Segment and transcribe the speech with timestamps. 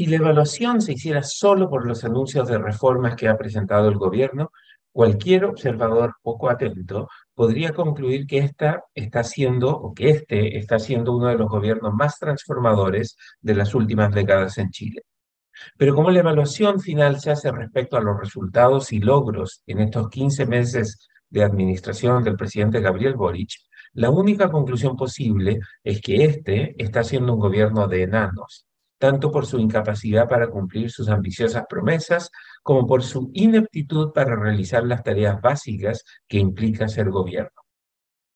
[0.00, 3.98] Si la evaluación se hiciera solo por los anuncios de reformas que ha presentado el
[3.98, 4.50] gobierno,
[4.90, 11.14] cualquier observador poco atento podría concluir que esta está siendo o que este está siendo
[11.14, 15.02] uno de los gobiernos más transformadores de las últimas décadas en Chile.
[15.76, 20.08] Pero como la evaluación final se hace respecto a los resultados y logros en estos
[20.08, 23.50] 15 meses de administración del presidente Gabriel Boric,
[23.92, 28.64] la única conclusión posible es que este está siendo un gobierno de enanos,
[29.00, 32.30] tanto por su incapacidad para cumplir sus ambiciosas promesas
[32.62, 37.62] como por su ineptitud para realizar las tareas básicas que implica ser gobierno.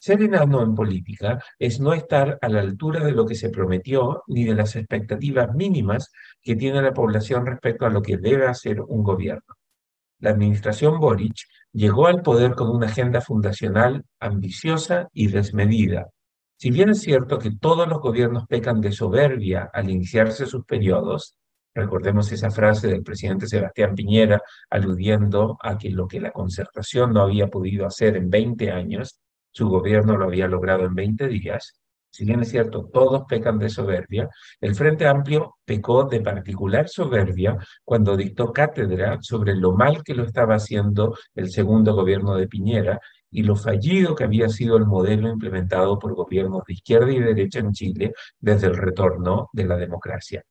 [0.00, 4.24] Ser enano en política es no estar a la altura de lo que se prometió
[4.26, 6.10] ni de las expectativas mínimas
[6.42, 9.54] que tiene la población respecto a lo que debe hacer un gobierno.
[10.18, 11.36] La administración Boric
[11.72, 16.08] llegó al poder con una agenda fundacional ambiciosa y desmedida.
[16.60, 21.36] Si bien es cierto que todos los gobiernos pecan de soberbia al iniciarse sus periodos,
[21.72, 27.22] recordemos esa frase del presidente Sebastián Piñera aludiendo a que lo que la concertación no
[27.22, 29.20] había podido hacer en 20 años,
[29.52, 31.80] su gobierno lo había logrado en 20 días.
[32.10, 34.28] Si bien es cierto, todos pecan de soberbia,
[34.60, 40.24] el Frente Amplio pecó de particular soberbia cuando dictó cátedra sobre lo mal que lo
[40.24, 42.98] estaba haciendo el segundo gobierno de Piñera
[43.30, 47.60] y lo fallido que había sido el modelo implementado por gobiernos de izquierda y derecha
[47.60, 50.42] en Chile desde el retorno de la democracia.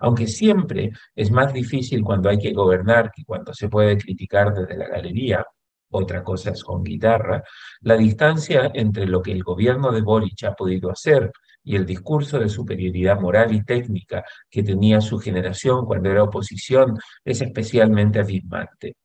[0.00, 4.76] Aunque siempre es más difícil cuando hay que gobernar que cuando se puede criticar desde
[4.76, 5.44] la galería,
[5.90, 7.42] otra cosa es con guitarra,
[7.80, 11.30] la distancia entre lo que el gobierno de Boric ha podido hacer
[11.64, 16.98] y el discurso de superioridad moral y técnica que tenía su generación cuando era oposición
[17.24, 18.96] es especialmente abismante.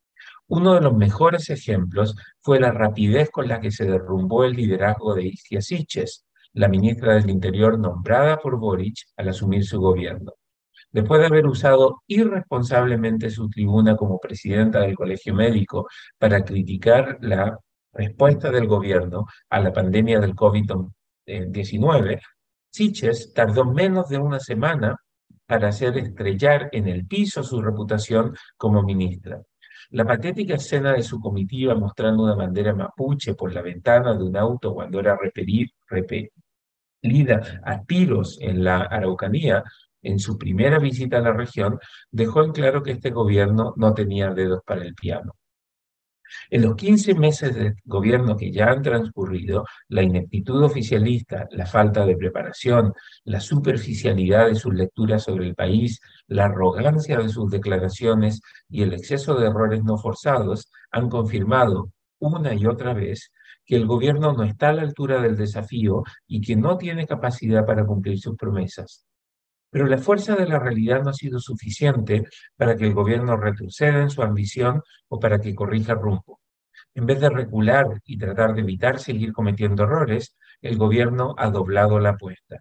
[0.48, 5.14] Uno de los mejores ejemplos fue la rapidez con la que se derrumbó el liderazgo
[5.14, 10.34] de Isia Siches, la ministra del Interior nombrada por Boric al asumir su gobierno
[10.92, 15.88] después de haber usado irresponsablemente su tribuna como presidenta del Colegio Médico
[16.18, 17.58] para criticar la
[17.94, 22.20] respuesta del gobierno a la pandemia del COVID-19,
[22.72, 24.96] Siches tardó menos de una semana
[25.46, 29.42] para hacer estrellar en el piso su reputación como ministra.
[29.92, 34.36] La patética escena de su comitiva mostrando una bandera mapuche por la ventana de un
[34.38, 35.18] auto cuando era
[35.88, 39.64] repelida a tiros en la Araucanía
[40.02, 41.80] en su primera visita a la región,
[42.12, 45.34] dejó en claro que este gobierno no tenía dedos para el piano.
[46.50, 52.06] En los 15 meses de gobierno que ya han transcurrido, la ineptitud oficialista, la falta
[52.06, 52.94] de preparación,
[53.24, 58.94] la superficialidad de sus lecturas sobre el país, la arrogancia de sus declaraciones y el
[58.94, 63.32] exceso de errores no forzados han confirmado una y otra vez
[63.66, 67.66] que el gobierno no está a la altura del desafío y que no tiene capacidad
[67.66, 69.06] para cumplir sus promesas.
[69.70, 72.24] Pero la fuerza de la realidad no ha sido suficiente
[72.56, 76.40] para que el gobierno retroceda en su ambición o para que corrija rumbo.
[76.96, 82.00] En vez de recular y tratar de evitar seguir cometiendo errores, el gobierno ha doblado
[82.00, 82.58] la apuesta.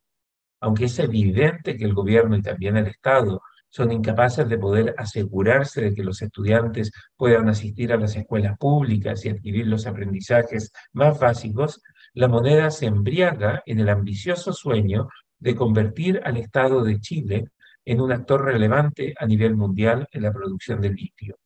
[0.60, 5.82] Aunque es evidente que el gobierno y también el Estado son incapaces de poder asegurarse
[5.82, 11.18] de que los estudiantes puedan asistir a las escuelas públicas y adquirir los aprendizajes más
[11.18, 11.82] básicos,
[12.14, 15.08] la moneda se embriaga en el ambicioso sueño
[15.38, 17.48] de convertir al Estado de Chile
[17.84, 21.36] en un actor relevante a nivel mundial en la producción de litio.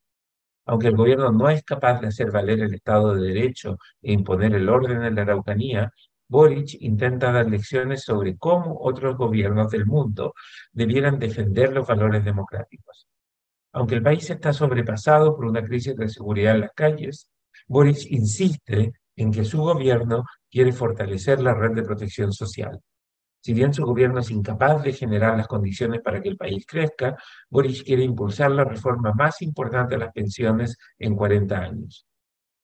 [0.67, 4.55] Aunque el gobierno no es capaz de hacer valer el Estado de Derecho e imponer
[4.55, 5.93] el orden en la Araucanía,
[6.29, 10.33] Boric intenta dar lecciones sobre cómo otros gobiernos del mundo
[10.73, 13.09] debieran defender los valores democráticos.
[13.73, 17.29] Aunque el país está sobrepasado por una crisis de seguridad en las calles,
[17.67, 22.81] Boric insiste en que su gobierno quiere fortalecer la red de protección social.
[23.43, 27.17] Si bien su gobierno es incapaz de generar las condiciones para que el país crezca,
[27.49, 32.06] Boric quiere impulsar la reforma más importante de las pensiones en 40 años.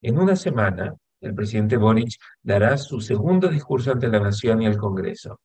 [0.01, 4.77] En una semana, el presidente Boric dará su segundo discurso ante la Nación y el
[4.77, 5.39] Congreso.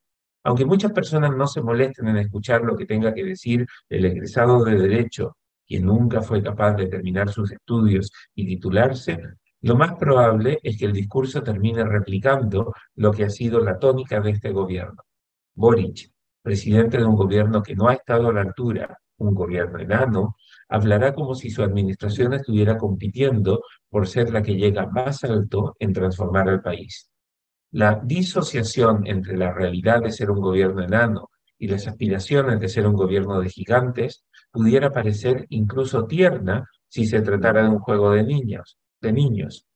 [0.45, 4.63] Aunque muchas personas no se molesten en escuchar lo que tenga que decir el egresado
[4.65, 5.37] de Derecho,
[5.67, 9.19] quien nunca fue capaz de terminar sus estudios y titularse,
[9.63, 14.21] lo más probable es que el discurso termine replicando lo que ha sido la tónica
[14.21, 15.03] de este gobierno.
[15.55, 16.11] Boric,
[16.43, 20.37] presidente de un gobierno que no ha estado a la altura, un gobierno enano,
[20.69, 25.93] hablará como si su administración estuviera compitiendo por ser la que llega más alto en
[25.93, 27.11] transformar al país.
[27.71, 32.87] La disociación entre la realidad de ser un gobierno enano y las aspiraciones de ser
[32.87, 38.25] un gobierno de gigantes pudiera parecer incluso tierna si se tratara de un juego de
[38.25, 39.67] niños, de niños.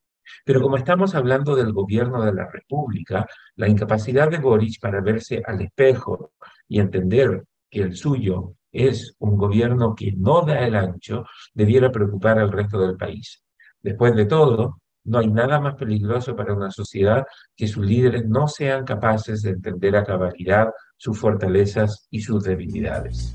[0.45, 3.25] Pero como estamos hablando del gobierno de la República,
[3.55, 6.31] la incapacidad de Boric para verse al espejo
[6.67, 12.39] y entender que el suyo es un gobierno que no da el ancho, debiera preocupar
[12.39, 13.43] al resto del país.
[13.81, 17.25] Después de todo, no hay nada más peligroso para una sociedad
[17.55, 23.33] que sus líderes no sean capaces de entender a cabalidad sus fortalezas y sus debilidades.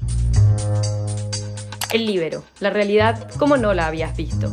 [1.93, 4.53] El libero, la realidad como no la habías visto.